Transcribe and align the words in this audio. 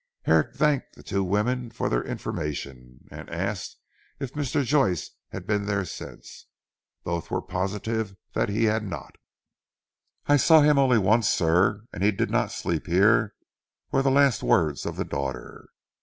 Herrick 0.23 0.55
thanked 0.55 0.95
the 0.95 1.03
two 1.03 1.23
women 1.23 1.69
for 1.69 1.87
their 1.87 2.03
information, 2.03 3.07
and 3.11 3.29
asked 3.29 3.77
if 4.19 4.33
Mr. 4.33 4.63
Joyce 4.63 5.11
had 5.29 5.45
been 5.45 5.67
there 5.67 5.85
since. 5.85 6.47
Both 7.03 7.29
were 7.29 7.39
positive 7.39 8.15
he 8.33 8.63
had 8.63 8.83
not. 8.83 9.17
"I 10.25 10.37
saw 10.37 10.61
him 10.61 10.79
only 10.79 10.97
once 10.97 11.29
sir 11.29 11.83
and 11.93 12.01
he 12.01 12.09
did 12.09 12.31
not 12.31 12.51
sleep 12.51 12.87
here," 12.87 13.35
were 13.91 14.01
the 14.01 14.09
last 14.09 14.41
words 14.41 14.87
of 14.87 14.95
the 14.95 15.05
daughter. 15.05 15.69